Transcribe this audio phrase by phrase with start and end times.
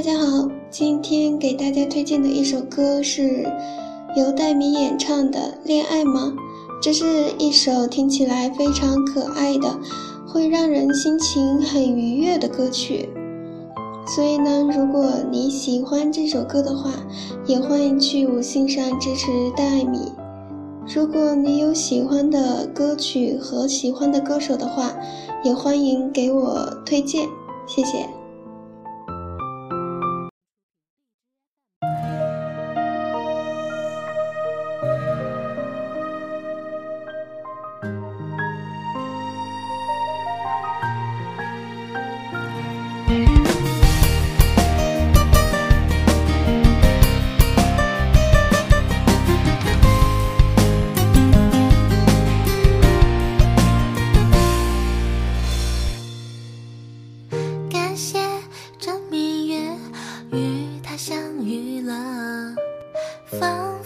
[0.00, 3.46] 大家好，今天给大家推荐的一首歌是
[4.16, 6.32] 由戴米演唱的《恋爱吗》。
[6.82, 7.04] 这是
[7.38, 9.78] 一首听起来非常可爱的，
[10.26, 13.10] 会让人心情很愉悦的歌曲。
[14.06, 16.90] 所以呢，如果你喜欢这首歌的话，
[17.44, 20.12] 也欢迎去五星上支持戴米。
[20.94, 24.94] 如果你有喜欢的歌曲和喜欢的歌手的话，
[25.44, 27.28] 也欢迎给我推荐，
[27.66, 28.08] 谢谢。
[57.90, 58.20] 感谢
[58.78, 59.76] 这明月
[60.30, 62.54] 与他相遇了，
[63.26, 63.79] 风。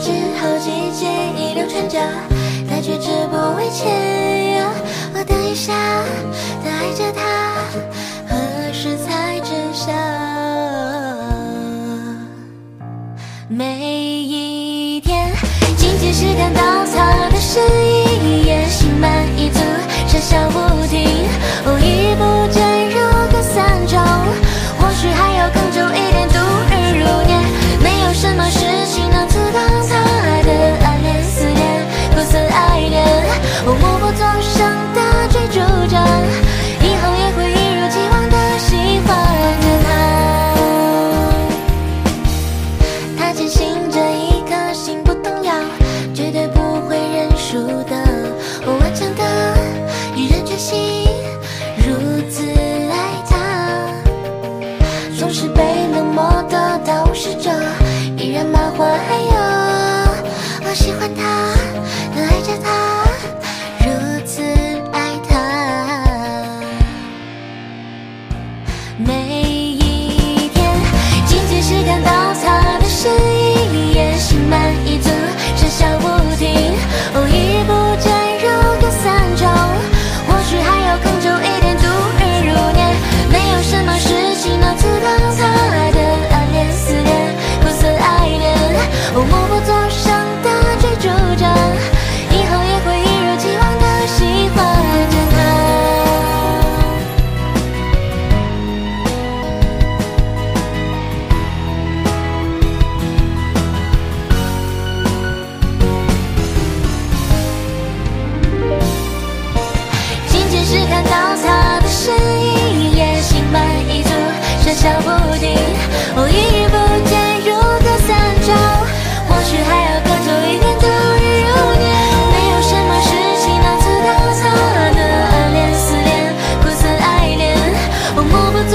[0.00, 0.10] 之
[0.40, 1.98] 后，季节已流转着，
[2.70, 3.36] 带却止步。
[3.56, 4.64] 未前，
[5.12, 5.72] 我等一下，
[6.62, 7.20] 他爱着她，
[8.28, 8.36] 何
[8.72, 9.92] 时才知晓？
[13.48, 15.32] 每一天，
[15.76, 19.58] 仅仅是看稻草的身影，也心满意足，
[20.06, 21.26] 傻笑不停。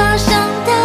[0.00, 0.32] 我想
[0.64, 0.79] 的